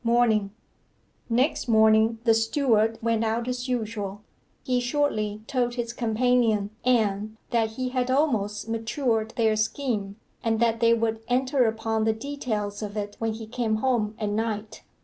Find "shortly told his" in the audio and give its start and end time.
4.79-5.93